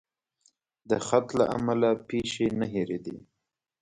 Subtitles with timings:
[0.89, 3.17] د خط له امله پیښې نه هېرېدې.